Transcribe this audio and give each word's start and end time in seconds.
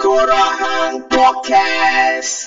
Kurahan 0.00 1.04
Podcast. 1.12 2.39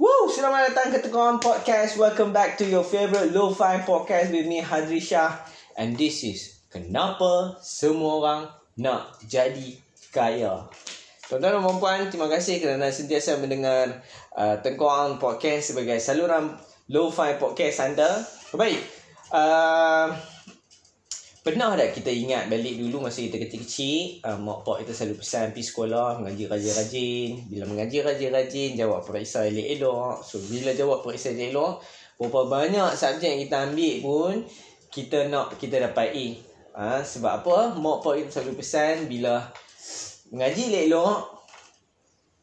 Woo! 0.00 0.32
Selamat 0.32 0.72
datang 0.72 0.96
ke 0.96 0.98
Tekuan 1.04 1.36
Podcast. 1.44 2.00
Welcome 2.00 2.32
back 2.32 2.56
to 2.56 2.64
your 2.64 2.80
favorite 2.80 3.36
Lo-Fi 3.36 3.84
Podcast 3.84 4.32
with 4.32 4.48
me, 4.48 4.64
Hadri 4.64 4.96
Shah. 4.96 5.44
And 5.76 5.92
this 5.92 6.24
is 6.24 6.64
Kenapa 6.72 7.60
Semua 7.60 8.16
Orang 8.16 8.42
Nak 8.80 9.20
Jadi 9.28 9.76
Kaya. 10.08 10.64
Tuan-tuan 11.28 11.52
dan 11.52 11.76
puan 11.76 12.08
terima 12.08 12.32
kasih 12.32 12.64
kerana 12.64 12.88
sentiasa 12.88 13.36
mendengar 13.44 14.00
uh, 14.40 14.56
Tengkoang 14.64 15.20
Podcast 15.20 15.76
sebagai 15.76 16.00
saluran 16.00 16.56
Lo-Fi 16.88 17.36
Podcast 17.36 17.84
anda. 17.84 18.24
Baik. 18.56 18.80
Uh, 19.28 20.16
Pernah 21.50 21.74
tak 21.74 21.98
kita 21.98 22.14
ingat 22.14 22.46
balik 22.46 22.78
dulu 22.78 23.02
masa 23.02 23.26
kita 23.26 23.34
kecil-kecil 23.34 24.22
uh, 24.22 24.38
Mak 24.38 24.62
pak 24.62 24.86
kita 24.86 24.94
selalu 24.94 25.18
pesan 25.18 25.50
pergi 25.50 25.66
sekolah 25.66 26.22
Mengaji 26.22 26.46
rajin-rajin 26.46 27.30
Bila 27.50 27.64
mengaji 27.66 28.06
rajin-rajin 28.06 28.70
Jawab 28.78 29.02
periksa 29.02 29.50
elok-elok. 29.50 30.22
So 30.22 30.38
bila 30.46 30.70
jawab 30.78 31.02
periksa 31.02 31.34
elok 31.34 31.82
Berapa 32.22 32.46
banyak 32.46 32.94
subjek 32.94 33.34
kita 33.50 33.66
ambil 33.66 33.94
pun 33.98 34.34
Kita 34.94 35.26
nak 35.26 35.58
kita 35.58 35.90
dapat 35.90 36.14
A. 36.14 36.26
Ha, 36.78 37.02
Sebab 37.02 37.42
apa? 37.42 37.74
Mak 37.74 37.98
pak 37.98 38.14
kita 38.22 38.30
selalu 38.30 38.54
pesan 38.54 39.10
Bila 39.10 39.42
mengaji 40.30 40.70
elok-elok 40.70 41.18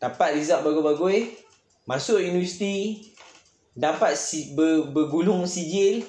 Dapat 0.03 0.35
result 0.35 0.67
bagus-bagus 0.67 1.31
Masuk 1.87 2.19
universiti 2.27 3.07
Dapat 3.71 4.19
si, 4.19 4.51
ber, 4.51 4.91
bergulung 4.91 5.47
sijil 5.47 6.03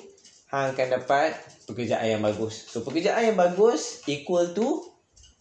Hang 0.51 0.75
akan 0.75 0.99
dapat 0.99 1.58
pekerjaan 1.69 2.19
yang 2.19 2.23
bagus. 2.25 2.73
So 2.73 2.81
pekerjaan 2.81 3.33
yang 3.33 3.39
bagus 3.39 4.01
equal 4.09 4.57
to 4.57 4.89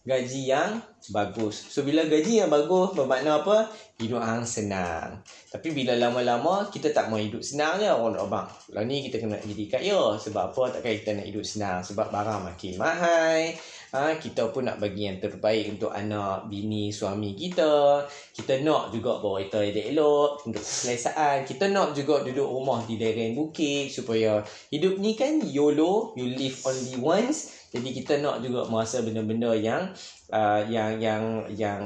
gaji 0.08 0.48
yang 0.48 0.80
bagus. 1.12 1.68
So 1.68 1.84
bila 1.84 2.04
gaji 2.08 2.44
yang 2.44 2.52
bagus 2.52 2.96
bermakna 2.96 3.44
apa? 3.44 3.68
Hidup 4.00 4.24
hang 4.24 4.44
senang. 4.44 5.20
Tapi 5.52 5.72
bila 5.72 5.96
lama-lama 5.96 6.68
kita 6.72 6.92
tak 6.96 7.12
mau 7.12 7.20
hidup 7.20 7.44
senang 7.44 7.76
je 7.80 7.88
orang 7.88 8.16
abang. 8.16 8.48
Lah 8.72 8.84
ni 8.84 9.04
kita 9.04 9.20
kena 9.20 9.36
jadi 9.40 9.64
kaya. 9.68 10.16
Sebab 10.16 10.52
apa? 10.52 10.62
Takkan 10.78 10.92
kita 10.96 11.10
nak 11.12 11.26
hidup 11.28 11.44
senang. 11.44 11.80
Sebab 11.84 12.08
barang 12.08 12.40
makin 12.44 12.74
mahal. 12.80 13.52
Ha, 13.88 14.20
kita 14.20 14.52
pun 14.52 14.68
nak 14.68 14.76
bagi 14.76 15.08
yang 15.08 15.16
terbaik 15.16 15.72
untuk 15.72 15.88
anak, 15.88 16.44
bini, 16.52 16.92
suami 16.92 17.32
kita. 17.32 18.04
Kita 18.36 18.60
nak 18.60 18.92
juga 18.92 19.16
bawa 19.16 19.40
kereta 19.40 19.64
elok-elok 19.64 20.44
untuk 20.44 20.60
keselesaan. 20.60 21.48
Kita 21.48 21.72
nak 21.72 21.96
juga 21.96 22.20
duduk 22.20 22.44
rumah 22.44 22.84
di 22.84 23.00
lereng 23.00 23.32
bukit 23.32 23.88
supaya 23.88 24.44
hidup 24.68 25.00
ni 25.00 25.16
kan 25.16 25.40
YOLO, 25.40 26.12
you 26.20 26.28
live 26.36 26.60
only 26.68 27.00
once. 27.00 27.68
Jadi 27.72 27.88
kita 27.96 28.20
nak 28.20 28.44
juga 28.44 28.68
merasa 28.68 29.00
benda-benda 29.00 29.56
yang 29.56 29.92
uh, 30.32 30.60
yang 30.68 31.00
yang 31.00 31.24
yang 31.52 31.82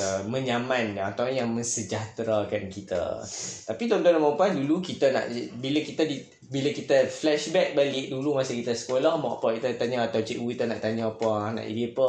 uh, 0.00 0.20
menyaman 0.28 0.96
atau 0.96 1.28
yang 1.28 1.52
mensejahterakan 1.52 2.72
kita. 2.72 3.20
Tapi 3.68 3.82
tuan-tuan 3.88 4.16
dan 4.16 4.24
puan 4.36 4.52
dulu 4.56 4.80
kita 4.80 5.12
nak 5.12 5.28
bila 5.60 5.80
kita 5.84 6.08
di, 6.08 6.24
bila 6.46 6.70
kita 6.72 7.04
flashback 7.10 7.76
balik 7.76 8.12
dulu 8.12 8.38
masa 8.38 8.56
kita 8.56 8.72
sekolah 8.72 9.18
mak 9.20 9.42
pak 9.42 9.60
kita 9.60 9.68
tanya 9.76 10.06
atau 10.06 10.22
cikgu 10.22 10.46
kita 10.56 10.64
nak 10.70 10.80
tanya 10.80 11.10
apa 11.10 11.52
nak 11.52 11.66
jadi 11.66 11.92
apa 11.92 12.08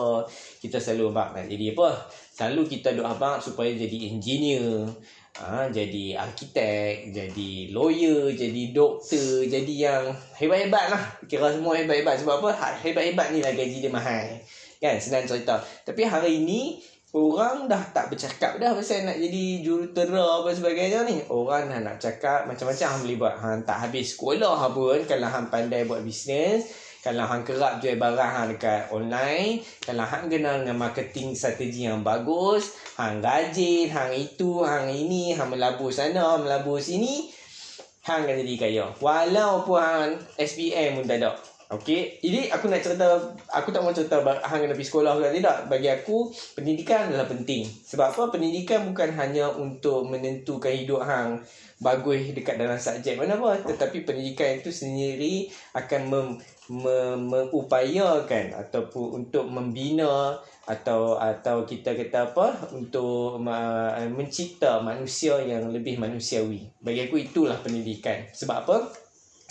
kita 0.62 0.78
selalu 0.78 1.10
abang 1.10 1.30
nak 1.34 1.46
jadi 1.50 1.66
apa 1.74 1.88
selalu 2.38 2.62
kita 2.70 2.90
doa 2.94 3.18
abang 3.18 3.42
supaya 3.42 3.74
jadi 3.74 3.98
engineer 4.14 4.86
Ha, 5.38 5.70
jadi 5.70 6.18
arkitek, 6.18 7.14
jadi 7.14 7.70
lawyer, 7.70 8.34
jadi 8.34 8.74
doktor, 8.74 9.46
jadi 9.46 9.70
yang 9.70 10.10
hebat-hebat 10.34 10.90
lah. 10.90 11.04
Kira 11.30 11.54
semua 11.54 11.78
hebat-hebat. 11.78 12.18
Sebab 12.26 12.42
apa? 12.42 12.50
Ha, 12.58 12.68
Hebat-hebat 12.82 13.30
ni 13.30 13.46
lah 13.46 13.54
gaji 13.54 13.78
dia 13.86 13.94
mahal. 13.94 14.42
Kan? 14.78 14.96
Senang 15.02 15.26
cerita. 15.26 15.62
Tapi 15.86 16.02
hari 16.06 16.42
ni, 16.42 16.82
orang 17.16 17.66
dah 17.66 17.82
tak 17.96 18.14
bercakap 18.14 18.62
dah 18.62 18.76
pasal 18.76 19.08
nak 19.08 19.18
jadi 19.18 19.64
jurutera 19.64 20.44
apa 20.44 20.50
sebagainya 20.54 21.08
ni. 21.08 21.24
Orang 21.32 21.72
dah 21.72 21.80
nak 21.82 21.98
cakap 21.98 22.46
macam-macam 22.46 22.88
hang 22.88 23.02
boleh 23.06 23.18
buat. 23.18 23.36
Hang 23.40 23.60
tak 23.64 23.78
habis 23.88 24.14
sekolah 24.14 24.70
pun 24.76 25.00
kalau 25.08 25.28
hang 25.28 25.48
pandai 25.48 25.88
buat 25.88 26.04
bisnes. 26.04 26.68
Kalau 27.08 27.24
hang 27.24 27.48
kerap 27.48 27.80
jual 27.80 27.96
barang 27.96 28.32
hang 28.36 28.48
dekat 28.52 28.92
online, 28.92 29.64
kalau 29.80 30.04
hang 30.04 30.28
kenal 30.28 30.60
dengan 30.60 30.76
marketing 30.76 31.32
strategi 31.40 31.88
yang 31.88 32.04
bagus, 32.04 32.76
hang 33.00 33.24
rajin, 33.24 33.88
hang 33.88 34.12
itu, 34.12 34.60
hang 34.68 34.92
ini, 34.92 35.32
hang 35.32 35.48
melabur 35.48 35.88
sana, 35.88 36.36
melabur 36.36 36.84
sini, 36.84 37.32
hang 38.04 38.28
akan 38.28 38.44
jadi 38.44 38.56
kaya. 38.60 38.86
Walaupun 39.00 39.80
hang 39.80 40.12
SPM 40.36 41.00
pun 41.00 41.06
tak 41.08 41.24
ada. 41.24 41.32
Okey, 41.68 42.24
ini 42.24 42.48
aku 42.48 42.72
nak 42.72 42.80
cerita, 42.80 43.20
aku 43.52 43.76
tak 43.76 43.84
mau 43.84 43.92
cerita 43.92 44.24
hang 44.24 44.64
kena 44.64 44.72
pergi 44.72 44.88
sekolah 44.88 45.20
ke 45.20 45.36
tidak. 45.36 45.68
Bagi 45.68 45.92
aku, 45.92 46.32
pendidikan 46.56 47.12
adalah 47.12 47.28
penting. 47.28 47.68
Sebab 47.68 48.16
apa? 48.16 48.24
Pendidikan 48.32 48.88
bukan 48.88 49.12
hanya 49.20 49.52
untuk 49.52 50.08
menentukan 50.08 50.72
hidup 50.72 51.04
hang 51.04 51.44
bagus 51.84 52.32
dekat 52.32 52.56
dalam 52.56 52.80
subjek 52.80 53.20
mana 53.20 53.36
apa. 53.36 53.68
Tetapi 53.68 54.08
pendidikan 54.08 54.64
itu 54.64 54.72
sendiri 54.72 55.52
akan 55.76 56.02
mem, 56.08 56.28
mem, 56.72 57.20
mengupayakan 57.36 58.56
ataupun 58.56 59.28
untuk 59.28 59.52
membina 59.52 60.40
atau 60.64 61.20
atau 61.20 61.68
kita 61.68 62.00
kata 62.00 62.32
apa 62.32 62.72
untuk 62.80 63.44
uh, 63.44 64.08
mencipta 64.08 64.80
manusia 64.80 65.36
yang 65.44 65.68
lebih 65.68 66.00
manusiawi. 66.00 66.64
Bagi 66.80 67.12
aku 67.12 67.20
itulah 67.20 67.60
pendidikan. 67.60 68.24
Sebab 68.32 68.56
apa? 68.64 68.78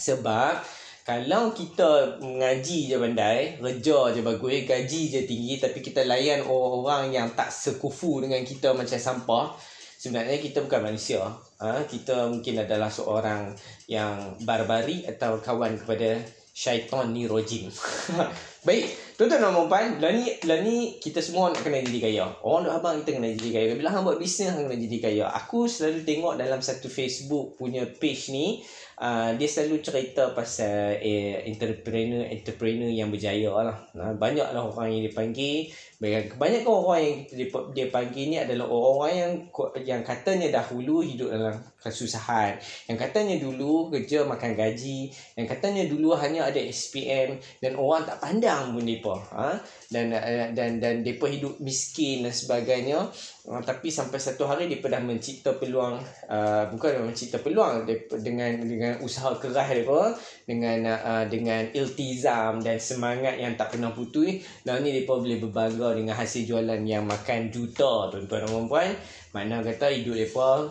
Sebab 0.00 0.75
kalau 1.06 1.54
kita 1.54 2.18
mengaji 2.18 2.90
je 2.90 2.98
pandai, 2.98 3.62
kerja 3.62 4.10
je 4.10 4.26
bagus, 4.26 4.66
gaji 4.66 5.02
je 5.06 5.20
tinggi 5.22 5.54
tapi 5.62 5.78
kita 5.78 6.02
layan 6.02 6.42
orang-orang 6.42 7.14
yang 7.14 7.28
tak 7.38 7.46
sekufu 7.46 8.18
dengan 8.18 8.42
kita 8.42 8.74
macam 8.74 8.98
sampah, 8.98 9.54
sebenarnya 10.02 10.42
kita 10.42 10.66
bukan 10.66 10.82
manusia. 10.82 11.22
Ha? 11.62 11.86
Kita 11.86 12.26
mungkin 12.26 12.58
adalah 12.58 12.90
seorang 12.90 13.54
yang 13.86 14.34
barbari 14.42 15.06
atau 15.06 15.38
kawan 15.38 15.78
kepada 15.78 16.18
syaitan 16.50 17.14
ni 17.14 17.30
rojim. 17.30 17.70
Baik, 18.66 19.14
tuan-tuan 19.14 19.46
dan 19.46 19.54
puan, 19.70 19.86
lah 20.02 20.10
ni, 20.10 20.26
lah 20.42 20.58
ni 20.58 20.98
kita 20.98 21.22
semua 21.22 21.54
nak 21.54 21.62
kena 21.62 21.86
jadi 21.86 22.10
kaya. 22.10 22.26
Orang 22.42 22.66
nak 22.66 22.82
abang 22.82 22.98
kita 22.98 23.14
kena 23.14 23.30
jadi 23.38 23.50
kaya. 23.54 23.70
Bila 23.78 23.94
hang 23.94 24.02
buat 24.02 24.18
bisnes, 24.18 24.50
hang 24.50 24.66
kena 24.66 24.74
jadi 24.74 24.98
kaya. 25.06 25.24
Aku 25.38 25.70
selalu 25.70 26.02
tengok 26.02 26.34
dalam 26.34 26.58
satu 26.58 26.90
Facebook 26.90 27.54
punya 27.54 27.86
page 27.86 28.34
ni, 28.34 28.66
uh, 28.98 29.30
dia 29.38 29.48
selalu 29.48 29.86
cerita 29.86 30.32
pasal 30.34 30.98
eh, 30.98 31.46
entrepreneur-entrepreneur 31.46 32.90
yang 32.90 33.14
berjaya 33.14 33.54
lah. 33.54 33.78
Nah, 33.94 34.18
banyaklah 34.18 34.66
orang 34.66 34.98
yang 34.98 35.02
dipanggil. 35.06 35.70
Kebanyakan 35.96 36.68
orang 36.68 37.00
yang 37.00 37.16
dia, 37.32 37.48
dia 37.72 37.86
panggil 37.88 38.24
ni 38.28 38.36
adalah 38.36 38.68
orang-orang 38.68 39.14
yang 39.16 39.32
yang 39.80 40.02
katanya 40.04 40.52
dahulu 40.52 41.00
hidup 41.00 41.32
dalam 41.32 41.56
kesusahan. 41.80 42.60
Yang 42.84 42.98
katanya 43.08 43.40
dulu 43.40 43.88
kerja 43.88 44.28
makan 44.28 44.52
gaji. 44.52 45.08
Yang 45.40 45.46
katanya 45.56 45.88
dulu 45.88 46.12
hanya 46.20 46.52
ada 46.52 46.60
SPM 46.60 47.40
dan 47.64 47.80
orang 47.80 48.04
tak 48.04 48.20
pandang 48.20 48.55
pun 48.64 48.80
mereka. 48.80 49.14
Ha? 49.36 49.60
Dan 49.92 50.14
dan 50.56 50.80
dan 50.80 50.94
mereka 51.04 51.26
hidup 51.28 51.60
miskin 51.60 52.24
dan 52.24 52.32
sebagainya. 52.32 53.12
Uh, 53.46 53.62
tapi 53.62 53.94
sampai 53.94 54.18
satu 54.18 54.42
hari 54.42 54.66
dia 54.66 54.82
dah 54.82 54.98
mencipta 54.98 55.54
peluang 55.54 56.02
uh, 56.26 56.66
bukan 56.66 57.06
mencipta 57.06 57.38
peluang 57.38 57.86
depa, 57.86 58.18
dengan 58.18 58.58
dengan 58.58 58.98
usaha 59.06 59.30
keras 59.38 59.70
mereka 59.70 60.18
dengan 60.50 60.82
uh, 60.82 61.24
dengan 61.30 61.62
iltizam 61.70 62.58
dan 62.58 62.74
semangat 62.82 63.38
yang 63.38 63.54
tak 63.54 63.70
pernah 63.70 63.94
putus 63.94 64.42
dan 64.66 64.82
ni 64.82 64.90
depa 64.90 65.22
boleh 65.22 65.38
berbangga 65.38 65.94
dengan 65.94 66.18
hasil 66.18 66.42
jualan 66.42 66.82
yang 66.82 67.06
makan 67.06 67.54
juta 67.54 68.10
tuan-tuan 68.10 68.50
dan 68.50 68.66
puan 68.66 68.90
mana 69.30 69.62
kata 69.62 69.94
hidup 69.94 70.18
depa 70.18 70.66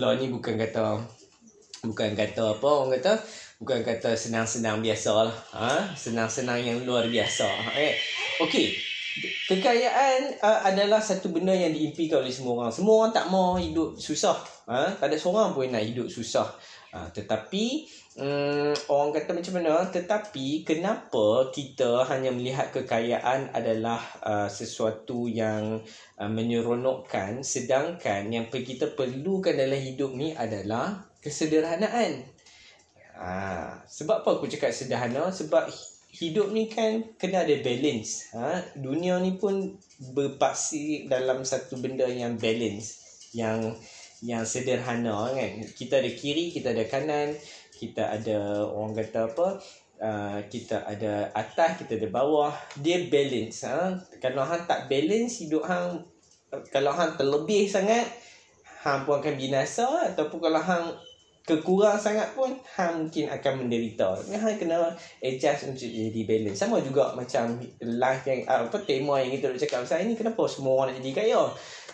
lah 0.00 0.16
ni 0.16 0.32
bukan 0.32 0.56
kata 0.56 1.04
bukan 1.84 2.10
kata 2.16 2.44
apa 2.56 2.68
orang 2.68 2.96
kata 2.96 3.12
bukan 3.60 3.84
kata 3.84 4.16
senang-senang 4.16 4.80
biasa 4.80 5.10
lah 5.12 5.36
ha? 5.52 5.92
senang-senang 5.92 6.64
yang 6.64 6.80
luar 6.88 7.06
biasa 7.06 7.46
eh? 7.76 7.94
okey 8.40 8.90
Kekayaan 9.50 10.38
uh, 10.38 10.60
adalah 10.70 11.02
satu 11.02 11.34
benda 11.34 11.50
yang 11.50 11.74
diimpikan 11.74 12.22
oleh 12.22 12.30
semua 12.30 12.62
orang. 12.62 12.70
Semua 12.70 12.94
orang 13.02 13.12
tak 13.12 13.26
mau 13.26 13.58
hidup 13.58 13.98
susah. 13.98 14.38
Ha? 14.70 14.94
Tak 14.96 15.10
ada 15.10 15.18
seorang 15.18 15.50
pun 15.50 15.66
nak 15.66 15.82
hidup 15.82 16.06
susah. 16.06 16.46
Ha, 16.90 17.06
tetapi 17.14 17.86
um, 18.18 18.74
orang 18.90 19.10
kata 19.14 19.30
macam 19.30 19.54
mana? 19.62 19.86
Tetapi 19.86 20.66
kenapa 20.66 21.54
kita 21.54 22.02
hanya 22.10 22.34
melihat 22.34 22.74
kekayaan 22.74 23.54
adalah 23.54 24.02
uh, 24.26 24.50
sesuatu 24.50 25.30
yang 25.30 25.78
uh, 26.18 26.30
menyeronokkan 26.30 27.46
sedangkan 27.46 28.34
yang 28.34 28.50
kita 28.50 28.90
perlukan 28.98 29.54
dalam 29.54 29.78
hidup 29.78 30.10
ni 30.18 30.34
adalah 30.34 31.06
kesederhanaan. 31.22 32.26
Ha, 33.20 33.76
sebab 33.84 34.24
apa 34.24 34.40
aku 34.40 34.48
cakap 34.48 34.72
sederhana? 34.72 35.28
Sebab 35.28 35.68
hidup 36.10 36.50
ni 36.56 36.72
kan 36.72 37.04
kena 37.20 37.44
ada 37.44 37.52
balance. 37.60 38.32
Ha? 38.32 38.74
Dunia 38.80 39.20
ni 39.20 39.36
pun 39.36 39.76
berpaksi 40.16 41.04
dalam 41.04 41.44
satu 41.44 41.76
benda 41.78 42.08
yang 42.08 42.40
balance. 42.40 42.96
Yang 43.36 43.76
yang 44.24 44.48
sederhana 44.48 45.36
kan. 45.36 45.52
Kita 45.76 46.00
ada 46.00 46.08
kiri, 46.08 46.48
kita 46.48 46.72
ada 46.72 46.88
kanan. 46.88 47.36
Kita 47.76 48.08
ada 48.08 48.64
orang 48.72 48.96
kata 48.96 49.20
apa. 49.28 49.48
Uh, 50.00 50.40
kita 50.48 50.80
ada 50.88 51.28
atas, 51.36 51.84
kita 51.84 52.00
ada 52.00 52.08
bawah. 52.08 52.56
Dia 52.80 53.04
balance. 53.12 53.68
Ha? 53.68 54.00
Kalau 54.16 54.48
hang 54.48 54.64
tak 54.64 54.88
balance, 54.88 55.44
hidup 55.44 55.68
hang. 55.68 56.08
Kalau 56.72 56.96
hang 56.96 57.20
terlebih 57.20 57.68
sangat. 57.68 58.08
Hang 58.80 59.04
pun 59.04 59.20
akan 59.20 59.36
binasa. 59.36 60.08
Ataupun 60.08 60.40
kalau 60.40 60.64
hang 60.64 60.96
kekurang 61.44 61.96
sangat 61.96 62.36
pun 62.36 62.52
hang 62.76 63.06
mungkin 63.06 63.26
akan 63.32 63.52
menderita. 63.64 64.14
Hang 64.28 64.56
kena 64.60 64.92
adjust 65.24 65.72
untuk 65.72 65.88
jadi 65.88 66.20
balance. 66.28 66.60
Sama 66.60 66.78
juga 66.84 67.16
macam 67.16 67.58
life 67.80 68.24
yang 68.28 68.40
apa 68.46 68.76
tema 68.84 69.18
yang 69.24 69.32
kita 69.34 69.50
nak 69.50 69.60
cakap 69.60 69.78
pasal 69.84 70.04
ini 70.04 70.14
kenapa 70.14 70.42
semua 70.46 70.72
orang 70.84 70.94
nak 70.94 70.98
jadi 71.00 71.12
kaya? 71.16 71.42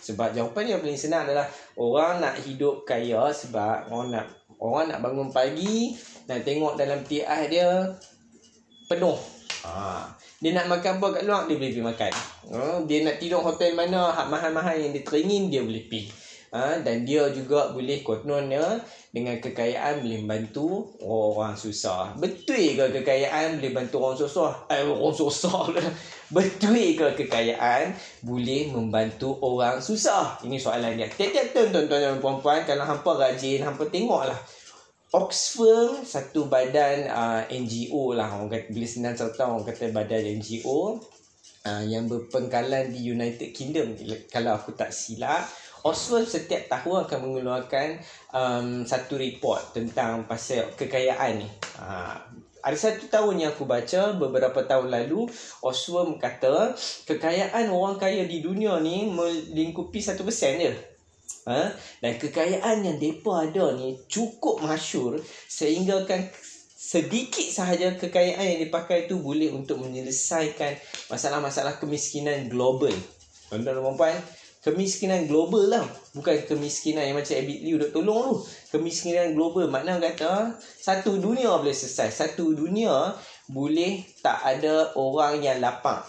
Sebab 0.03 0.27
jawapan 0.35 0.77
yang 0.77 0.79
paling 0.83 0.99
senang 0.99 1.23
adalah 1.25 1.47
orang 1.79 2.21
nak 2.21 2.35
hidup 2.43 2.85
kaya 2.85 3.31
sebab 3.31 3.89
orang 3.89 4.09
nak 4.13 4.25
orang 4.57 4.89
nak 4.89 4.99
bangun 5.01 5.29
pagi 5.29 5.95
nak 6.27 6.43
tengok 6.43 6.75
dalam 6.75 6.99
TI 7.07 7.41
dia 7.49 7.67
penuh. 8.87 9.17
Ha. 9.67 10.05
Dia 10.37 10.53
nak 10.53 10.69
makan 10.69 11.01
apa 11.01 11.07
kat 11.17 11.23
luar 11.25 11.49
dia 11.49 11.57
boleh 11.57 11.71
pergi 11.73 11.83
makan. 11.83 12.13
Ha. 12.53 12.59
Dia 12.85 12.97
nak 13.03 13.15
tidur 13.17 13.41
hotel 13.41 13.73
mana 13.73 14.13
hak 14.13 14.27
mahal-mahal 14.29 14.75
yang 14.77 14.93
dia 14.93 15.03
teringin 15.03 15.49
dia 15.49 15.65
boleh 15.65 15.83
pergi. 15.89 16.26
Ha, 16.47 16.79
dan 16.79 17.03
dia 17.03 17.27
juga 17.35 17.75
boleh 17.75 18.07
kononnya 18.07 18.79
dengan 19.11 19.35
kekayaan 19.35 19.99
boleh 19.99 20.23
membantu 20.23 20.95
orang 21.03 21.59
susah. 21.59 22.15
Betul 22.15 22.79
ke 22.79 22.87
kekayaan 23.01 23.59
boleh 23.59 23.71
bantu 23.75 23.95
orang 23.99 24.15
susah? 24.15 24.51
Eh, 24.71 24.87
orang 24.87 25.11
susah 25.11 25.75
lah. 25.75 25.87
Betul 26.35 26.95
ke 26.95 27.07
kekayaan 27.19 27.91
boleh 28.23 28.71
membantu 28.71 29.35
orang 29.43 29.83
susah? 29.83 30.39
Ini 30.47 30.55
soalan 30.55 30.95
dia. 30.95 31.11
Tiap-tiap 31.11 31.51
tuan-tuan 31.51 31.99
dan 31.99 32.23
puan-puan 32.23 32.63
kalau 32.63 32.87
hampa 32.87 33.11
rajin, 33.19 33.67
hampa 33.67 33.83
tengoklah. 33.91 34.39
Oxfam 35.11 36.03
satu 36.03 36.51
badan 36.51 37.07
uh, 37.07 37.41
NGO 37.47 38.11
lah 38.11 38.27
orang 38.27 38.51
kata 38.51 38.75
bila 38.75 38.87
senang 38.87 39.15
tahu 39.15 39.39
orang 39.39 39.63
kata 39.63 39.95
badan 39.95 40.19
NGO 40.35 40.99
uh, 41.63 41.83
yang 41.87 42.11
berpengkalan 42.11 42.91
di 42.91 43.07
United 43.15 43.55
Kingdom 43.55 43.95
kalau 44.27 44.59
aku 44.59 44.75
tak 44.75 44.91
silap 44.91 45.47
Oswald 45.87 46.27
setiap 46.27 46.67
tahun 46.67 47.07
akan 47.07 47.19
mengeluarkan 47.23 47.87
um, 48.35 48.67
satu 48.83 49.15
report 49.15 49.71
tentang 49.71 50.27
pasal 50.27 50.67
kekayaan 50.75 51.39
ni. 51.39 51.47
Ha, 51.79 52.19
ada 52.59 52.75
satu 52.75 53.07
tahun 53.07 53.47
yang 53.47 53.55
aku 53.55 53.63
baca 53.63 54.19
beberapa 54.19 54.59
tahun 54.67 54.91
lalu 54.91 55.31
Oswald 55.63 56.19
kata 56.19 56.75
kekayaan 57.07 57.71
orang 57.71 57.95
kaya 57.95 58.27
di 58.27 58.43
dunia 58.43 58.83
ni 58.83 59.07
melingkupi 59.07 60.03
satu 60.03 60.27
persen 60.27 60.59
je. 60.59 60.73
Ha? 61.47 61.71
Dan 62.03 62.19
kekayaan 62.19 62.83
yang 62.83 62.99
mereka 62.99 63.47
ada 63.47 63.71
ni 63.79 63.95
cukup 64.11 64.59
masyur 64.59 65.15
sehingga 65.47 66.03
kan 66.03 66.27
sedikit 66.75 67.47
sahaja 67.47 67.95
kekayaan 67.95 68.43
yang 68.43 68.59
dipakai 68.67 69.07
tu 69.07 69.23
boleh 69.23 69.51
untuk 69.55 69.79
menyelesaikan 69.79 70.75
masalah-masalah 71.07 71.79
kemiskinan 71.79 72.51
global. 72.51 72.91
Tuan-tuan 73.47 73.79
dan 73.79 73.83
puan-puan, 73.83 74.15
kemiskinan 74.67 75.31
global 75.31 75.71
lah. 75.71 75.87
Bukan 76.11 76.43
kemiskinan 76.43 77.07
yang 77.07 77.15
macam 77.15 77.39
Abid 77.39 77.63
Liu 77.63 77.79
duk 77.79 77.95
tolong 77.95 78.35
tu. 78.35 78.35
Kemiskinan 78.75 79.31
global. 79.31 79.71
Makna 79.71 80.03
kata 80.03 80.59
satu 80.59 81.15
dunia 81.23 81.55
boleh 81.55 81.71
selesai. 81.71 82.11
Satu 82.11 82.51
dunia 82.51 83.15
boleh 83.47 84.03
tak 84.19 84.43
ada 84.43 84.91
orang 84.99 85.39
yang 85.39 85.63
lapang. 85.63 86.03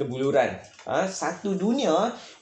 Kebuluran 0.00 0.56
ha? 0.88 1.04
satu 1.04 1.54
dunia 1.56 1.92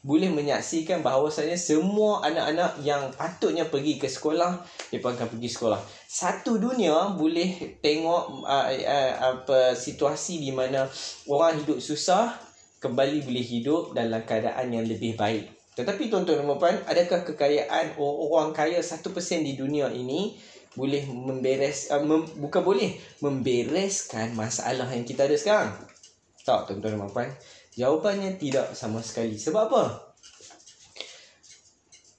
boleh 0.06 0.30
menyaksikan 0.30 1.02
bahawasanya 1.02 1.58
semua 1.58 2.22
anak-anak 2.22 2.78
yang 2.86 3.10
patutnya 3.18 3.66
pergi 3.66 3.98
ke 3.98 4.06
sekolah 4.06 4.62
mereka 4.88 5.12
akan 5.12 5.28
pergi 5.34 5.50
sekolah. 5.50 5.80
Satu 6.08 6.56
dunia 6.56 7.18
boleh 7.18 7.78
tengok 7.82 8.46
uh, 8.46 8.66
uh, 8.70 9.12
apa 9.34 9.74
situasi 9.74 10.40
di 10.40 10.54
mana 10.54 10.86
orang 11.28 11.60
hidup 11.60 11.82
susah 11.82 12.47
kembali 12.78 13.26
boleh 13.26 13.44
hidup 13.44 13.82
dalam 13.94 14.22
keadaan 14.22 14.70
yang 14.70 14.86
lebih 14.86 15.18
baik. 15.18 15.50
Tetapi 15.78 16.10
tuan-tuan 16.10 16.42
dan 16.42 16.58
puan 16.58 16.76
adakah 16.90 17.22
kekayaan 17.22 17.94
orang 17.98 18.50
kaya 18.50 18.82
1% 18.82 18.98
di 19.46 19.54
dunia 19.54 19.86
ini 19.94 20.34
boleh 20.74 21.06
memberes 21.06 21.90
uh, 21.90 22.02
mem, 22.02 22.26
bukan 22.38 22.62
boleh 22.62 22.98
membereskan 23.22 24.34
masalah 24.34 24.90
yang 24.90 25.06
kita 25.06 25.26
ada 25.30 25.38
sekarang? 25.38 25.70
Tak, 26.42 26.66
tuan-tuan 26.70 26.98
dan 26.98 27.10
puan 27.10 27.30
Jawapannya 27.78 28.34
tidak 28.42 28.74
sama 28.74 28.98
sekali. 28.98 29.38
Sebab 29.38 29.70
apa? 29.70 29.82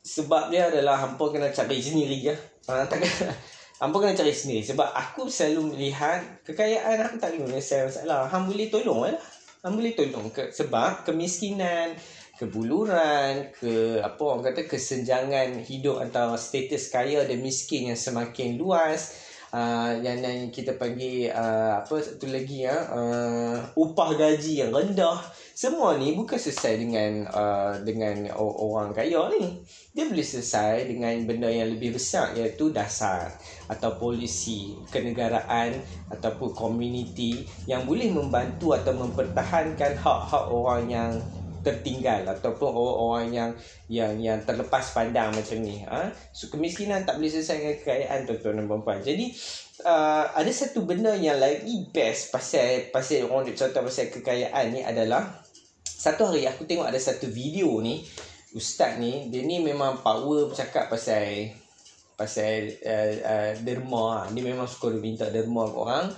Sebab 0.08 0.52
dia 0.52 0.72
adalah 0.72 0.96
hampa 0.96 1.28
kena 1.32 1.52
cari 1.52 1.84
sendiri 1.84 2.32
ya. 2.32 2.36
Ha, 2.72 2.88
tak 2.88 3.04
Hampa 3.82 3.98
kena 3.98 4.14
cari 4.14 4.30
sendiri 4.30 4.62
Sebab 4.62 4.94
aku 4.94 5.26
selalu 5.26 5.74
melihat 5.74 6.22
Kekayaan 6.46 7.02
Hampa 7.02 7.18
tak 7.18 7.34
kena 7.34 7.50
masalah 7.50 8.30
Hampa 8.30 8.52
boleh 8.54 8.70
tolong 8.70 9.10
lah 9.10 9.18
Hang 9.60 9.76
boleh 9.76 9.92
tolong 9.92 10.32
ke 10.32 10.56
sebab 10.56 11.04
kemiskinan, 11.04 11.92
kebuluran, 12.40 13.52
ke 13.52 14.00
apa 14.00 14.22
orang 14.24 14.56
kata 14.56 14.64
kesenjangan 14.64 15.60
hidup 15.68 16.00
antara 16.00 16.32
status 16.40 16.88
kaya 16.88 17.28
dan 17.28 17.44
miskin 17.44 17.92
yang 17.92 18.00
semakin 18.00 18.56
luas. 18.56 19.20
Uh, 19.50 19.98
yang, 20.06 20.22
yang 20.22 20.54
kita 20.54 20.78
panggil 20.78 21.34
uh, 21.34 21.81
apa 21.81 21.98
satu 21.98 22.30
lagi 22.30 22.69
ya 22.69 22.86
uh, 22.94 23.57
upah 23.74 24.13
gaji 24.13 24.62
yang 24.62 24.69
rendah. 24.69 25.18
Semua 25.57 25.98
ni 25.98 26.13
bukan 26.13 26.38
selesai 26.38 26.78
dengan 26.78 27.25
uh, 27.34 27.74
dengan 27.81 28.30
orang 28.38 28.94
kaya 28.94 29.25
ni. 29.34 29.66
Dia 29.90 30.06
boleh 30.06 30.22
selesai 30.22 30.86
dengan 30.86 31.18
benda 31.25 31.50
yang 31.50 31.74
lebih 31.74 31.98
besar 31.98 32.38
iaitu 32.38 32.69
dasar 32.69 33.34
atau 33.66 33.98
polisi 33.98 34.78
kenegaraan 34.94 35.81
ataupun 36.13 36.54
komuniti 36.54 37.42
yang 37.66 37.90
boleh 37.90 38.13
membantu 38.13 38.78
atau 38.78 38.94
mempertahankan 38.94 39.98
hak-hak 39.98 40.45
orang 40.45 40.84
yang 40.94 41.12
tertinggal 41.69 42.25
ataupun 42.25 42.69
orang-orang 42.74 43.30
yang 43.30 43.51
yang 43.89 44.13
yang 44.18 44.39
terlepas 44.42 44.89
pandang 44.98 45.30
macam 45.30 45.57
ni. 45.62 45.86
Ha? 45.86 46.10
so 46.33 46.50
kemiskinan 46.50 47.06
tak 47.06 47.21
boleh 47.21 47.30
selesai 47.30 47.61
dengan 47.61 47.76
kekayaan 47.78 48.19
tuan-tuan 48.26 48.56
dan 48.57 48.66
puan 48.66 48.99
jadi 49.06 49.26
uh, 49.85 50.26
ada 50.33 50.52
satu 50.52 50.90
benda 50.90 51.14
yang 51.14 51.38
lagi 51.38 51.85
best 51.94 52.33
pasal 52.33 52.90
pasal 52.90 53.30
orang 53.30 53.47
duk 53.47 53.57
cerita 53.57 53.85
pasal 53.85 54.09
kekayaan 54.09 54.66
ni 54.73 54.81
adalah 54.81 55.45
satu 55.85 56.33
hari 56.33 56.49
aku 56.49 56.66
tengok 56.66 56.90
ada 56.90 56.97
satu 56.97 57.30
video 57.30 57.78
ni 57.85 58.02
ustaz 58.57 58.97
ni 58.97 59.30
dia 59.30 59.45
ni 59.45 59.61
memang 59.61 60.02
power 60.02 60.49
bercakap 60.49 60.90
pasal 60.90 61.54
pasal 62.19 62.68
uh, 62.83 63.11
uh, 63.23 63.52
derma. 63.64 64.28
Dia 64.35 64.44
memang 64.44 64.68
suka 64.68 64.92
minta 64.99 65.31
derma 65.31 65.71
ke 65.71 65.78
orang 65.80 66.11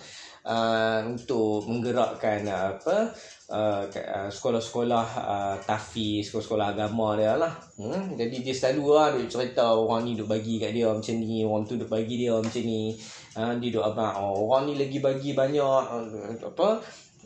uh, 0.46 1.00
untuk 1.06 1.66
menggerakkan 1.70 2.46
uh, 2.48 2.78
apa 2.78 3.14
uh, 3.52 3.84
uh, 3.86 4.30
sekolah-sekolah 4.30 5.08
uh, 5.22 5.56
tafi, 5.66 6.26
sekolah-sekolah 6.26 6.74
agama 6.74 7.18
dia 7.18 7.38
lah. 7.38 7.54
Hmm? 7.78 8.16
Jadi 8.18 8.42
dia 8.42 8.56
selalu 8.56 8.86
lah 8.94 9.08
dia 9.14 9.28
cerita 9.30 9.76
orang 9.76 10.08
ni 10.08 10.18
duk 10.18 10.30
bagi 10.30 10.58
kat 10.58 10.72
dia 10.74 10.90
macam 10.90 11.16
ni, 11.18 11.46
orang 11.46 11.64
tu 11.68 11.76
duk 11.78 11.90
bagi 11.90 12.16
dia 12.26 12.34
macam 12.38 12.64
ni. 12.64 12.96
Uh, 13.32 13.54
dia 13.64 13.70
duk 13.72 13.86
apa, 13.86 14.20
oh, 14.20 14.50
orang 14.50 14.72
ni 14.72 14.74
lagi 14.76 15.00
bagi 15.00 15.32
banyak 15.32 15.62
uh, 15.64 16.06
apa 16.42 16.70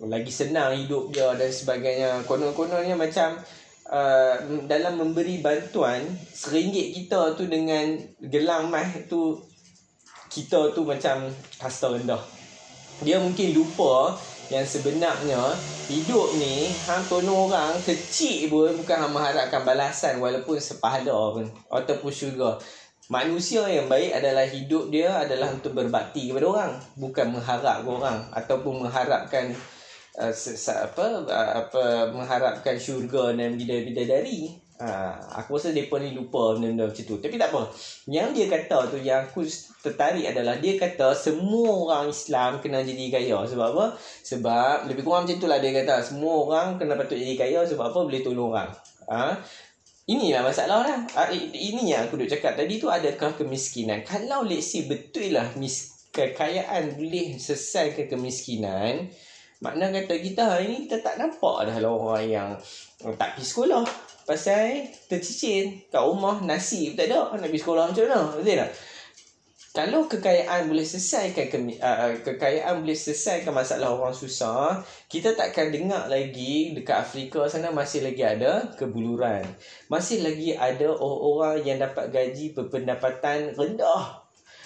lagi 0.03 0.27
senang 0.27 0.75
hidup 0.75 1.09
dia 1.15 1.31
dan 1.39 1.49
sebagainya. 1.49 2.09
Konon-kononnya 2.27 2.99
macam 2.99 3.39
uh, 3.89 4.35
dalam 4.67 4.99
memberi 4.99 5.39
bantuan 5.39 6.03
seringgit 6.35 6.91
kita 6.93 7.33
tu 7.39 7.47
dengan 7.47 7.95
gelang 8.19 8.67
mah 8.67 8.85
tu 9.07 9.39
kita 10.29 10.75
tu 10.75 10.83
macam 10.83 11.31
kasta 11.55 11.95
rendah 11.95 12.34
dia 13.03 13.19
mungkin 13.19 13.51
lupa 13.51 14.15
yang 14.47 14.63
sebenarnya 14.63 15.41
hidup 15.89 16.37
ni 16.37 16.69
hang 16.85 17.01
tolong 17.09 17.49
orang 17.49 17.73
kecil 17.81 18.47
pun 18.47 18.71
bukan 18.77 18.97
hang 19.03 19.13
mengharapkan 19.13 19.61
balasan 19.65 20.21
walaupun 20.21 20.61
sepahala 20.61 21.33
pun 21.33 21.45
ataupun 21.73 22.11
syurga. 22.13 22.61
Manusia 23.05 23.69
yang 23.69 23.85
baik 23.85 24.17
adalah 24.17 24.49
hidup 24.49 24.89
dia 24.89 25.13
adalah 25.21 25.53
untuk 25.53 25.77
berbakti 25.77 26.29
kepada 26.29 26.45
orang 26.49 26.73
bukan 26.97 27.37
mengharap 27.37 27.85
orang 27.85 28.17
ataupun 28.33 28.81
mengharapkan 28.81 29.53
uh, 30.17 30.33
apa 30.33 31.05
uh, 31.29 31.51
apa 31.61 31.83
mengharapkan 32.09 32.75
syurga 32.81 33.37
dan 33.37 33.53
bidadari 33.61 34.57
Ha, 34.75 35.15
aku 35.39 35.55
rasa 35.55 35.71
mereka 35.71 35.95
ni 36.03 36.11
lupa 36.11 36.51
benda-benda 36.51 36.91
macam 36.91 37.03
tu. 37.07 37.15
Tapi 37.23 37.35
tak 37.39 37.49
apa. 37.55 37.71
Yang 38.11 38.27
dia 38.35 38.45
kata 38.51 38.77
tu, 38.91 38.97
yang 38.99 39.23
aku 39.23 39.47
tertarik 39.79 40.27
adalah 40.27 40.59
dia 40.59 40.75
kata 40.75 41.15
semua 41.15 41.71
orang 41.87 42.11
Islam 42.11 42.59
kena 42.59 42.83
jadi 42.83 43.07
kaya. 43.07 43.39
Sebab 43.47 43.67
apa? 43.71 43.95
Sebab 43.99 44.91
lebih 44.91 45.07
kurang 45.07 45.23
macam 45.23 45.39
tu 45.39 45.47
lah 45.47 45.63
dia 45.63 45.71
kata. 45.71 46.03
Semua 46.03 46.33
orang 46.43 46.67
kena 46.75 46.99
patut 46.99 47.15
jadi 47.15 47.39
kaya 47.39 47.59
sebab 47.63 47.95
apa? 47.95 47.99
Boleh 48.03 48.19
tolong 48.19 48.51
orang. 48.51 48.69
Ha? 49.07 49.39
Inilah 50.11 50.43
masalah 50.43 50.83
lah. 50.83 50.99
Ha, 51.15 51.31
ini 51.31 51.95
yang 51.95 52.11
aku 52.11 52.19
duk 52.19 52.27
cakap 52.27 52.59
tadi 52.59 52.75
tu 52.75 52.91
adakah 52.91 53.31
kemiskinan. 53.39 54.03
Kalau 54.03 54.43
let's 54.43 54.75
say 54.75 54.83
betul 54.91 55.31
lah 55.31 55.55
mis- 55.55 55.95
kekayaan 56.15 56.95
boleh 56.95 57.35
selesaikan 57.35 58.07
kemiskinan, 58.07 59.11
makna 59.65 59.89
kata 59.89 60.21
kita 60.21 60.41
hari 60.45 60.65
ni 60.69 60.77
kita 60.85 61.01
tak 61.01 61.17
nampak 61.17 61.65
dah 61.65 61.77
lah 61.81 61.89
orang 61.89 62.25
yang 62.29 62.49
tak 63.17 63.33
pergi 63.33 63.45
sekolah. 63.49 63.81
Pasal 64.25 64.89
tercicir 65.09 65.89
kat 65.89 66.01
rumah 66.01 66.37
nasi 66.45 66.93
tak? 66.93 67.09
Ada 67.09 67.33
nak 67.33 67.49
pergi 67.49 67.61
sekolah 67.61 67.83
macam 67.89 68.03
mana? 68.05 68.19
Betul 68.37 68.57
tak? 68.61 68.71
Kalau 69.75 70.07
kekayaan 70.07 70.71
boleh 70.71 70.87
selesaikan 70.87 71.51
ke, 71.51 71.57
uh, 71.83 72.15
kekayaan 72.23 72.79
boleh 72.79 72.95
selesaikan 72.95 73.51
masalah 73.51 73.91
orang 73.91 74.15
susah 74.15 74.79
kita 75.11 75.35
takkan 75.35 75.67
dengar 75.67 76.07
lagi 76.07 76.71
dekat 76.71 77.03
Afrika 77.03 77.43
sana 77.51 77.75
masih 77.75 78.07
lagi 78.07 78.23
ada 78.23 78.71
kebuluran 78.79 79.43
masih 79.91 80.23
lagi 80.23 80.55
ada 80.55 80.95
orang-orang 80.95 81.67
yang 81.67 81.77
dapat 81.83 82.07
gaji 82.07 82.55
berpendapatan 82.55 83.51
rendah 83.51 84.24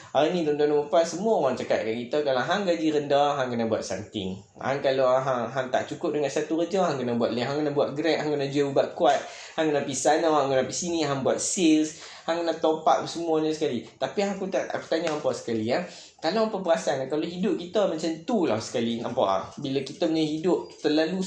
Hari 0.10 0.34
ni 0.34 0.42
tuan-tuan 0.42 0.90
puan 0.90 1.06
semua 1.06 1.38
orang 1.38 1.54
cakap 1.54 1.86
kat 1.86 1.94
kita 1.94 2.26
kalau 2.26 2.42
hang 2.42 2.66
gaji 2.66 2.98
rendah 2.98 3.38
hang 3.38 3.54
kena 3.54 3.70
buat 3.70 3.86
something. 3.86 4.42
Hang 4.58 4.82
kalau 4.82 5.06
hang 5.06 5.46
hang 5.54 5.70
tak 5.70 5.86
cukup 5.86 6.18
dengan 6.18 6.34
satu 6.34 6.58
kerja 6.66 6.82
hang 6.82 6.98
kena 6.98 7.14
buat 7.14 7.30
lain, 7.30 7.46
hang 7.46 7.62
kena 7.62 7.78
buat 7.78 7.94
grab, 7.94 8.18
hang 8.18 8.34
kena 8.34 8.50
jual 8.50 8.74
ubat 8.74 8.98
kuat, 8.98 9.22
hang 9.54 9.70
kena 9.70 9.86
pergi 9.86 9.94
sana, 9.94 10.34
hang 10.34 10.50
kena 10.50 10.66
pergi 10.66 10.82
sini, 10.82 11.06
hang 11.06 11.22
buat 11.22 11.38
sales, 11.38 12.02
hang 12.26 12.42
kena 12.42 12.58
top 12.58 12.82
up 12.90 13.06
semua 13.06 13.38
ni 13.38 13.54
sekali. 13.54 13.86
Tapi 13.86 14.26
aku 14.26 14.50
tak 14.50 14.74
aku 14.74 14.90
tanya 14.90 15.14
apa 15.14 15.30
sekali 15.30 15.70
ya. 15.70 15.86
Kalau 16.18 16.50
apa 16.50 16.58
perasan 16.58 17.06
kalau 17.06 17.30
hidup 17.30 17.54
kita 17.54 17.86
macam 17.86 18.10
tu 18.26 18.50
lah 18.50 18.58
sekali 18.58 18.98
nampak 19.06 19.30
ah. 19.30 19.46
Bila 19.62 19.86
kita 19.86 20.10
punya 20.10 20.26
hidup 20.26 20.74
terlalu 20.82 21.22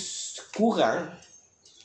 kurang 0.59 1.22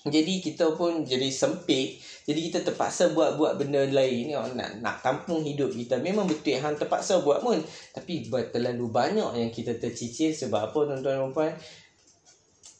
jadi 0.09 0.33
kita 0.41 0.75
pun 0.75 1.05
jadi 1.05 1.29
sempit 1.29 2.01
jadi 2.27 2.51
kita 2.51 2.59
terpaksa 2.67 3.15
buat-buat 3.15 3.55
benda 3.55 3.87
lain 3.87 4.27
ni 4.27 4.35
nak 4.35 4.83
nak 4.83 4.99
tampung 4.99 5.47
hidup 5.47 5.71
kita. 5.71 5.95
Memang 6.03 6.27
betul 6.27 6.59
hang 6.59 6.75
terpaksa 6.75 7.23
buat 7.23 7.39
pun. 7.39 7.55
Tapi 7.95 8.27
terlalu 8.27 8.91
banyak 8.91 9.31
yang 9.39 9.47
kita 9.47 9.79
tercicir 9.79 10.35
sebab 10.35 10.67
apa 10.67 10.79
tuan-tuan 10.91 11.23
dan 11.23 11.31
puan? 11.31 11.55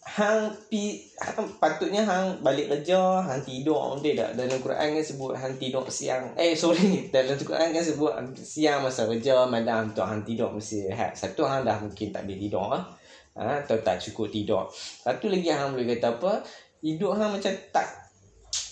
Hang 0.03 0.51
pi 0.67 0.99
hang, 1.15 1.47
patutnya 1.63 2.03
hang 2.03 2.43
balik 2.43 2.67
kerja, 2.67 3.23
hang 3.23 3.39
tidur 3.47 3.95
betul 3.95 4.19
tak? 4.19 4.35
Dalam 4.35 4.59
Quran 4.59 4.87
kan 4.99 5.03
sebut 5.03 5.31
hang 5.39 5.55
tidur 5.55 5.83
siang. 5.87 6.35
Eh 6.35 6.51
sorry, 6.51 7.07
dalam 7.15 7.39
Quran 7.39 7.71
kan 7.71 7.83
sebut 7.87 8.11
siang 8.35 8.83
masa 8.83 9.07
kerja, 9.07 9.47
malam 9.47 9.95
tu 9.95 10.03
hang 10.03 10.27
tidur 10.27 10.51
mesti 10.51 10.91
rehat. 10.91 11.15
Satu 11.15 11.47
hang 11.47 11.63
dah 11.63 11.79
mungkin 11.79 12.11
tak 12.11 12.27
boleh 12.27 12.35
tidur. 12.35 12.75
Ha, 13.37 13.61
atau 13.61 13.77
tak 13.85 14.01
cukup 14.01 14.27
tidur. 14.33 14.65
Satu 14.73 15.29
lagi 15.29 15.47
hang 15.53 15.71
boleh 15.71 15.95
kata 15.95 16.19
apa? 16.19 16.41
Hidup 16.81 17.17
hang 17.17 17.33
macam 17.33 17.53
tak 17.73 17.87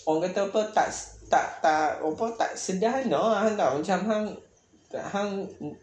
orang 0.05 0.29
kata 0.29 0.39
apa 0.49 0.61
tak 0.69 0.89
tak 1.25 1.47
tak 1.61 2.05
apa 2.05 2.25
tak 2.37 2.51
sederhana 2.53 3.41
hang 3.41 3.57
tahu. 3.57 3.81
Macam 3.81 3.99
hang 4.05 4.25
hang 4.95 5.29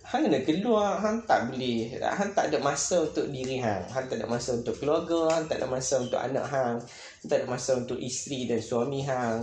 hang 0.07 0.23
kena 0.25 0.41
keluar 0.47 0.97
hang 1.03 1.21
tak 1.27 1.51
boleh 1.51 1.99
hang 2.01 2.31
tak 2.33 2.49
ada 2.49 2.59
masa 2.63 3.03
untuk 3.03 3.27
diri 3.29 3.59
hang. 3.59 3.83
Hang 3.91 4.07
tak 4.07 4.23
ada 4.23 4.27
masa 4.31 4.55
untuk 4.55 4.79
keluarga 4.79 5.37
hang 5.37 5.51
tak 5.51 5.59
ada 5.59 5.67
masa 5.67 5.99
untuk 5.99 6.21
anak 6.23 6.47
hang 6.47 6.79
hang 6.79 7.29
tak 7.29 7.43
ada 7.43 7.47
masa 7.51 7.71
untuk 7.77 7.99
isteri 7.99 8.47
dan 8.47 8.63
suami 8.63 9.03
hang. 9.03 9.43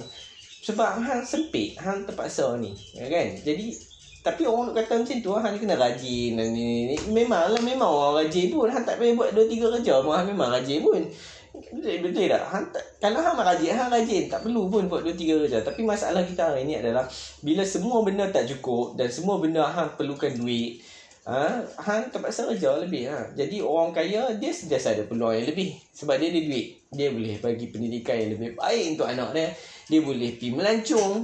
Sebab 0.64 1.04
hang 1.04 1.22
sempit 1.28 1.76
hang 1.84 2.08
terpaksa 2.08 2.56
ni 2.56 2.72
ya 2.96 3.12
kan? 3.12 3.36
Jadi 3.44 3.76
tapi 4.20 4.44
orang 4.44 4.76
kata 4.76 5.00
macam 5.00 5.18
tu 5.24 5.32
hang 5.32 5.56
kena 5.56 5.76
rajin 5.80 6.36
dan 6.36 6.52
ni, 6.52 6.92
ni. 6.92 6.96
memanglah 7.08 7.64
memang 7.64 7.88
orang 7.88 8.16
rajin 8.24 8.52
pun. 8.52 8.68
Hang 8.72 8.84
tak 8.88 9.00
boleh 9.00 9.16
buat 9.16 9.32
2 9.36 9.48
3 9.48 9.76
kerja 9.80 9.94
pun 10.04 10.16
hang 10.16 10.28
memang 10.32 10.52
rajin 10.52 10.80
pun 10.84 11.04
Betul, 11.50 12.30
tak? 12.30 12.44
Hang 12.46 12.66
tak? 12.70 12.86
Kalau 13.02 13.20
hang 13.26 13.38
rajin, 13.38 13.74
hang 13.74 13.90
rajin. 13.90 14.30
Tak 14.30 14.46
perlu 14.46 14.70
pun 14.70 14.86
buat 14.86 15.02
dua 15.02 15.18
tiga 15.18 15.42
kerja. 15.42 15.66
Tapi 15.66 15.82
masalah 15.82 16.22
kita 16.22 16.54
hari 16.54 16.70
ni 16.70 16.78
adalah 16.78 17.10
bila 17.42 17.66
semua 17.66 18.06
benda 18.06 18.30
tak 18.30 18.46
cukup 18.46 18.94
dan 18.94 19.10
semua 19.10 19.42
benda 19.42 19.66
hang 19.66 19.98
perlukan 19.98 20.30
duit, 20.38 20.78
ha, 21.26 21.66
hang 21.82 22.14
terpaksa 22.14 22.46
kerja 22.54 22.78
lebih. 22.78 23.10
Ha. 23.10 23.34
Jadi 23.34 23.66
orang 23.66 23.90
kaya, 23.90 24.38
dia 24.38 24.52
sentiasa 24.54 24.94
ada 24.94 25.10
peluang 25.10 25.34
yang 25.42 25.50
lebih. 25.50 25.74
Sebab 25.94 26.22
dia 26.22 26.30
ada 26.30 26.42
duit. 26.42 26.68
Dia 26.90 27.10
boleh 27.14 27.36
bagi 27.42 27.66
pendidikan 27.70 28.18
yang 28.18 28.32
lebih 28.38 28.50
baik 28.58 28.84
untuk 28.98 29.08
anak 29.10 29.30
dia. 29.34 29.50
Dia 29.90 30.06
boleh 30.06 30.30
pergi 30.38 30.50
melancong. 30.54 31.16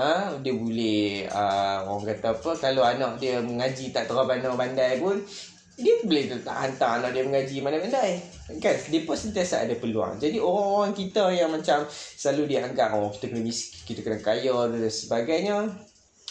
Ha, 0.00 0.40
dia 0.40 0.54
boleh, 0.56 1.28
uh, 1.28 1.92
orang 1.92 2.08
kata 2.08 2.40
apa, 2.40 2.50
kalau 2.56 2.82
anak 2.82 3.20
dia 3.20 3.36
mengaji 3.44 3.92
tak 3.92 4.08
terlalu 4.08 4.48
pandai 4.56 4.96
pun, 4.96 5.20
dia 5.74 6.06
boleh 6.06 6.30
tak 6.38 6.54
hantar 6.54 7.02
anak 7.02 7.10
dia 7.18 7.26
mengaji 7.26 7.58
mana 7.58 7.82
pandai 7.82 8.22
kan 8.62 8.76
dia 8.78 9.00
pun 9.02 9.16
sentiasa 9.18 9.66
ada 9.66 9.74
peluang. 9.74 10.22
Jadi 10.22 10.38
orang-orang 10.38 10.94
kita 10.94 11.34
yang 11.34 11.50
macam 11.50 11.82
selalu 11.90 12.54
dianggap 12.54 12.94
oh 12.94 13.10
kita 13.10 13.34
kena 13.34 13.42
miskin 13.42 13.82
kita 13.82 14.00
kena 14.06 14.18
kaya 14.22 14.70
dan 14.70 14.86
sebagainya. 14.86 15.56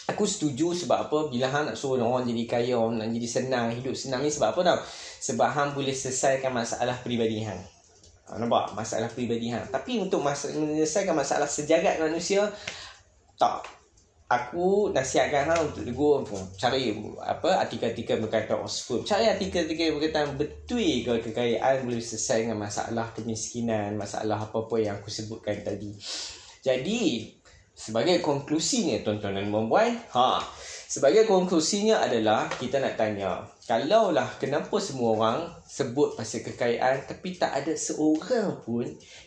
Aku 0.03 0.27
setuju 0.27 0.75
sebab 0.75 1.07
apa? 1.07 1.19
Bila 1.31 1.47
hang 1.47 1.71
nak 1.71 1.79
suruh 1.79 2.03
orang 2.03 2.27
jadi 2.27 2.43
kaya 2.43 2.75
nak 2.75 3.07
jadi 3.07 3.27
senang 3.27 3.71
hidup 3.71 3.95
senang 3.95 4.23
ni 4.23 4.31
sebab 4.31 4.55
apa 4.55 4.61
tau? 4.63 4.79
Sebab 5.23 5.47
hang 5.51 5.69
boleh 5.75 5.95
selesaikan 5.95 6.51
masalah 6.51 6.95
peribadi 7.03 7.43
hang 7.43 7.59
ha, 8.27 8.39
nampak? 8.39 8.71
Masalah 8.75 9.11
peribadi 9.11 9.51
hang 9.51 9.67
tapi 9.71 9.99
untuk 9.99 10.23
mas- 10.23 10.55
menyelesaikan 10.55 11.15
masalah 11.15 11.47
sejagat 11.47 11.99
manusia 11.99 12.47
tak 13.35 13.82
aku 14.27 14.89
nasihatkan 14.95 15.51
hang 15.51 15.61
untuk 15.69 15.83
go 15.93 16.23
cari 16.55 16.95
apa 17.21 17.67
artikel-artikel 17.67 18.23
berkaitan 18.23 18.63
Oxford. 18.63 19.03
Cari 19.05 19.29
artikel-artikel 19.29 19.93
berkaitan 19.95 20.39
betul 20.39 21.03
ke 21.03 21.29
kekayaan 21.29 21.83
boleh 21.83 22.01
selesai 22.01 22.47
dengan 22.47 22.59
masalah 22.63 23.11
kemiskinan, 23.13 23.99
masalah 23.99 24.39
apa-apa 24.39 24.75
yang 24.79 24.95
aku 24.97 25.11
sebutkan 25.11 25.61
tadi. 25.61 25.93
Jadi, 26.63 27.29
sebagai 27.73 28.23
konklusinya 28.23 29.01
tuan-tuan 29.03 29.35
dan 29.35 29.51
puan-puan, 29.51 29.91
ha, 30.15 30.39
sebagai 30.87 31.27
konklusinya 31.27 32.05
adalah 32.05 32.47
kita 32.47 32.79
nak 32.79 32.95
tanya, 32.95 33.43
kalaulah 33.67 34.29
kenapa 34.39 34.77
semua 34.79 35.17
orang 35.17 35.39
sebut 35.65 36.13
pasal 36.13 36.45
kekayaan 36.45 37.03
tapi 37.09 37.35
tak 37.35 37.51
ada 37.51 37.73
seorang 37.73 38.61
pun 38.61 38.85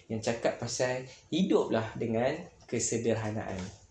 yang 0.08 0.22
cakap 0.22 0.56
pasal 0.62 1.04
hiduplah 1.28 1.90
dengan 1.98 2.32
kesederhanaan. 2.70 3.85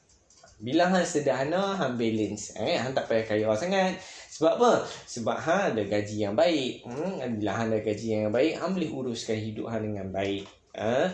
Bila 0.56 0.88
hang 0.88 1.04
sederhana, 1.04 1.76
hang 1.76 2.00
balance. 2.00 2.56
Eh, 2.56 2.80
hang 2.80 2.96
tak 2.96 3.12
payah 3.12 3.28
kaya 3.28 3.48
sangat. 3.60 4.00
Sebab 4.32 4.56
apa? 4.56 4.72
Sebab 4.88 5.38
hang 5.40 5.64
ada 5.76 5.84
gaji 5.84 6.16
yang 6.24 6.36
baik. 6.36 6.88
Hmm, 6.88 7.20
bila 7.40 7.52
hang 7.60 7.76
ada 7.76 7.80
gaji 7.84 8.08
yang 8.08 8.32
baik, 8.32 8.56
hang 8.56 8.72
boleh 8.72 8.90
uruskan 8.92 9.36
hidup 9.36 9.68
hang 9.68 9.84
dengan 9.92 10.08
baik. 10.16 10.48
Ha? 10.76 11.12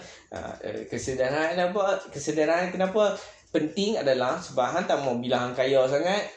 Kesederhanaan 0.89 1.57
apa? 1.57 2.05
Kesederhanaan 2.13 2.69
kenapa 2.69 3.17
penting 3.49 3.97
adalah 3.97 4.37
sebab 4.37 4.65
hang 4.77 4.85
tak 4.85 5.01
mau 5.01 5.17
bila 5.17 5.49
hang 5.49 5.57
kaya 5.57 5.85
sangat. 5.89 6.29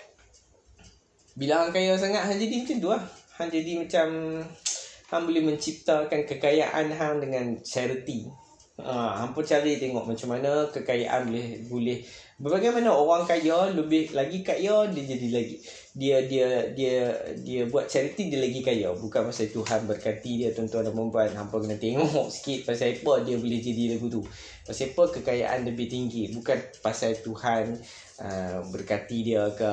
Bila 1.37 1.65
hang 1.65 1.73
kaya 1.77 1.97
sangat, 2.01 2.25
hang 2.25 2.41
jadi 2.41 2.55
macam 2.65 2.77
tu 2.81 2.89
lah. 2.89 3.03
Hang 3.37 3.51
jadi 3.53 3.73
macam 3.85 4.07
hang 5.13 5.23
boleh 5.29 5.43
menciptakan 5.45 6.21
kekayaan 6.25 6.89
hang 6.89 7.21
dengan 7.21 7.61
charity. 7.61 8.33
Ha, 8.75 9.23
hang 9.23 9.31
pun 9.31 9.47
cari 9.47 9.79
tengok 9.79 10.03
macam 10.03 10.35
mana 10.35 10.67
kekayaan 10.67 11.31
boleh 11.31 11.63
boleh. 11.71 11.99
Bagaimana 12.43 12.91
orang 12.91 13.23
kaya 13.23 13.71
lebih 13.71 14.11
lagi 14.11 14.43
kaya 14.43 14.91
dia 14.91 15.05
jadi 15.15 15.29
lagi. 15.31 15.63
Dia 15.95 16.17
dia 16.27 16.75
dia 16.75 17.15
dia 17.39 17.71
buat 17.71 17.87
charity 17.87 18.35
dia 18.35 18.43
lagi 18.43 18.67
kaya. 18.67 18.91
Bukan 18.99 19.31
pasal 19.31 19.55
Tuhan 19.55 19.87
berkati 19.87 20.43
dia 20.43 20.51
tuan-tuan 20.51 20.91
dan 20.91 20.93
puan-puan. 20.99 21.31
Hampa 21.31 21.63
kena 21.63 21.79
tengok 21.79 22.27
sikit 22.35 22.67
pasal 22.67 22.99
apa 22.99 23.23
dia 23.23 23.39
boleh 23.39 23.63
jadi 23.63 23.95
lagu 23.95 24.11
tu. 24.11 24.27
Pasal 24.67 24.91
apa 24.91 25.03
kekayaan 25.23 25.61
lebih 25.71 25.87
tinggi. 25.87 26.35
Bukan 26.35 26.59
pasal 26.83 27.15
Tuhan 27.15 27.79
uh, 28.27 28.59
berkati 28.75 29.23
dia 29.23 29.55
ke 29.55 29.71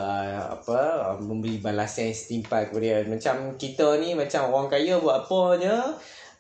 apa 0.62 1.17
memberi 1.17 1.58
balasan 1.58 2.13
setimpal 2.13 2.70
kepada 2.70 3.01
dia. 3.01 3.10
Macam 3.10 3.58
kita 3.58 3.98
ni 3.98 4.13
macam 4.13 4.53
orang 4.53 4.70
kaya 4.70 5.01
buat 5.01 5.25
apa 5.25 5.41
je 5.58 5.77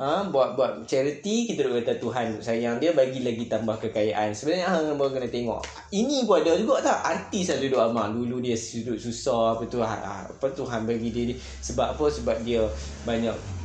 ha, 0.01 0.25
buat 0.25 0.57
buat 0.57 0.81
charity 0.89 1.45
kita 1.53 1.69
duk 1.69 1.77
kata 1.85 2.01
Tuhan 2.01 2.41
sayang 2.41 2.81
dia 2.81 2.97
bagi 2.97 3.21
lagi 3.21 3.45
tambah 3.45 3.77
kekayaan. 3.77 4.33
Sebenarnya 4.33 4.67
hang 4.73 4.97
pun 4.97 5.13
kena 5.13 5.29
tengok. 5.29 5.61
Ini 5.93 6.25
pun 6.25 6.41
ada 6.41 6.57
juga 6.57 6.81
tak? 6.81 6.99
Artis 7.05 7.53
ada 7.53 7.61
duk 7.61 7.77
amal 7.77 8.09
dulu 8.09 8.41
dia 8.41 8.57
sudut 8.57 8.97
susah 8.97 9.53
apa 9.53 9.63
tu 9.69 9.77
ha, 9.77 10.25
apa 10.25 10.47
Tuhan 10.49 10.89
bagi 10.89 11.13
dia 11.13 11.37
sebab 11.37 11.93
apa? 11.93 12.05
Sebab 12.09 12.41
dia 12.41 12.65
banyak 13.05 13.61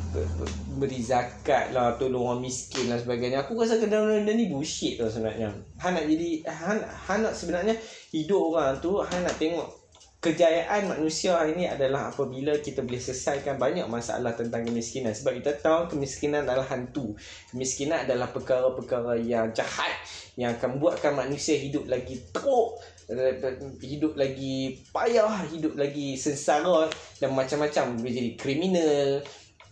beri 0.77 1.01
zakat 1.01 1.77
lah 1.77 1.97
tolong 1.97 2.37
orang 2.37 2.41
miskin 2.45 2.89
dan 2.89 3.01
sebagainya. 3.01 3.45
Aku 3.45 3.57
rasa 3.57 3.81
kena 3.81 4.21
ni 4.25 4.49
bullshit 4.49 5.01
tau 5.01 5.09
sebenarnya. 5.09 5.53
Han 5.81 5.93
nak 5.97 6.05
jadi 6.05 6.29
han, 6.49 6.79
han 6.85 7.19
nak 7.25 7.35
sebenarnya 7.37 7.75
hidup 8.13 8.53
orang 8.53 8.77
tu 8.81 8.97
han 9.01 9.25
nak 9.25 9.37
tengok 9.37 9.86
kejayaan 10.21 10.91
manusia 10.91 11.37
hari 11.37 11.55
ini 11.55 11.71
adalah 11.71 12.11
apabila 12.11 12.57
kita 12.59 12.83
boleh 12.83 12.99
selesaikan 12.99 13.61
banyak 13.61 13.87
masalah 13.87 14.35
tentang 14.35 14.67
kemiskinan. 14.67 15.13
Sebab 15.15 15.39
kita 15.39 15.53
tahu 15.61 15.97
kemiskinan 15.97 16.49
adalah 16.49 16.67
hantu. 16.67 17.15
Kemiskinan 17.53 18.09
adalah 18.09 18.33
perkara-perkara 18.33 19.21
yang 19.21 19.53
jahat 19.53 19.93
yang 20.37 20.53
akan 20.57 20.77
buatkan 20.77 21.17
manusia 21.17 21.57
hidup 21.57 21.89
lagi 21.89 22.21
teruk 22.29 22.77
hidup 23.81 24.19
lagi 24.19 24.83
payah 24.93 25.47
hidup 25.49 25.79
lagi 25.79 26.19
sengsara 26.19 26.91
dan 27.23 27.31
macam-macam. 27.33 27.95
Boleh 28.03 28.13
jadi 28.13 28.31
kriminal 28.35 29.23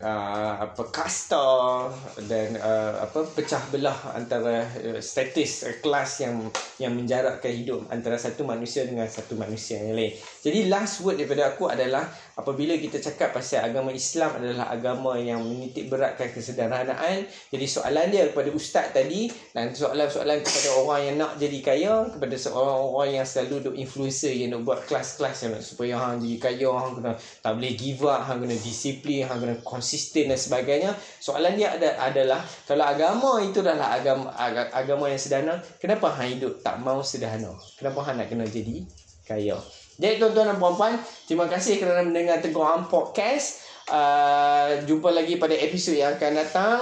uh, 0.00 0.54
apa 0.62 0.82
kasta 0.90 1.90
dan 2.26 2.58
uh, 2.58 3.02
apa 3.04 3.26
pecah 3.34 3.62
belah 3.70 4.14
antara 4.14 4.62
uh, 4.62 5.00
status 5.02 5.66
uh, 5.66 5.76
kelas 5.82 6.24
yang 6.24 6.34
yang 6.78 6.92
menjarakkan 6.94 7.52
hidup 7.52 7.86
antara 7.90 8.18
satu 8.18 8.42
manusia 8.42 8.86
dengan 8.86 9.06
satu 9.06 9.34
manusia 9.34 9.82
yang 9.82 9.94
lain. 9.94 10.14
Jadi 10.44 10.68
last 10.68 11.00
word 11.00 11.16
daripada 11.16 11.56
aku 11.56 11.72
adalah 11.72 12.04
apabila 12.36 12.76
kita 12.76 13.00
cakap 13.00 13.32
pasal 13.32 13.64
agama 13.64 13.88
Islam 13.96 14.36
adalah 14.36 14.68
agama 14.68 15.16
yang 15.16 15.40
menitik 15.40 15.88
beratkan 15.88 16.28
kesederhanaan. 16.36 17.24
Jadi 17.48 17.64
soalan 17.64 18.12
dia 18.12 18.28
kepada 18.28 18.52
ustaz 18.52 18.92
tadi 18.92 19.32
dan 19.56 19.72
soalan-soalan 19.72 20.44
kepada 20.44 20.68
orang 20.76 21.00
yang 21.00 21.16
nak 21.16 21.40
jadi 21.40 21.58
kaya, 21.64 21.94
kepada 22.12 22.36
seorang 22.36 22.76
orang 22.92 23.10
yang 23.16 23.24
selalu 23.24 23.72
duk 23.72 23.76
influencer 23.80 24.36
yang 24.36 24.52
nak 24.52 24.68
buat 24.68 24.84
kelas-kelas 24.84 25.36
yang 25.48 25.50
nak 25.56 25.64
supaya 25.64 25.94
hang 25.96 26.20
jadi 26.20 26.36
kaya, 26.36 26.70
hang 26.76 26.92
kena 27.00 27.12
tak 27.16 27.52
boleh 27.56 27.72
give 27.72 28.04
up, 28.04 28.20
hang 28.28 28.38
kena 28.44 28.56
disiplin, 28.60 29.24
hang 29.24 29.40
kena 29.40 29.54
konsisten 29.64 30.28
dan 30.28 30.36
sebagainya. 30.36 30.92
Soalan 31.24 31.56
dia 31.56 31.72
ada 31.72 31.96
adalah 32.04 32.44
kalau 32.68 32.84
agama 32.84 33.40
itu 33.40 33.64
adalah 33.64 33.96
agama 33.96 34.28
agama 34.76 35.08
yang 35.08 35.16
sederhana, 35.16 35.56
kenapa 35.80 36.12
hang 36.20 36.36
hidup 36.36 36.60
tak 36.60 36.76
mau 36.84 37.00
sederhana? 37.00 37.56
Kenapa 37.80 38.04
hang 38.04 38.20
nak 38.20 38.28
kena 38.28 38.44
jadi 38.44 38.84
kaya? 39.24 39.56
Jadi 39.94 40.18
tuan-tuan 40.18 40.50
dan 40.50 40.58
puan-puan, 40.58 40.98
terima 41.30 41.46
kasih 41.46 41.78
kerana 41.78 42.02
mendengar 42.02 42.42
Tegur 42.42 42.66
Am 42.66 42.90
Podcast. 42.90 43.62
Uh, 43.86 44.80
jumpa 44.88 45.12
lagi 45.12 45.38
pada 45.38 45.54
episod 45.54 45.94
yang 45.94 46.18
akan 46.18 46.32
datang. 46.34 46.80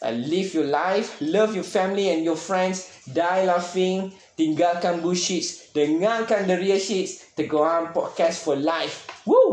Uh, 0.00 0.14
live 0.16 0.56
your 0.56 0.68
life, 0.68 1.20
love 1.20 1.52
your 1.52 1.66
family 1.66 2.08
and 2.08 2.24
your 2.24 2.38
friends, 2.38 2.88
die 3.04 3.44
laughing, 3.44 4.12
tinggalkan 4.36 5.04
bullshit, 5.04 5.44
dengarkan 5.76 6.48
the 6.48 6.56
real 6.56 6.80
shit. 6.80 7.20
Tegur 7.36 7.68
Am 7.68 7.92
Podcast 7.92 8.40
for 8.40 8.56
life. 8.56 9.10
Woo! 9.28 9.43